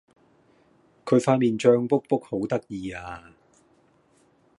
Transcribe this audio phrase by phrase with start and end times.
[1.05, 3.35] 佢塊面脹畐畐好得意呀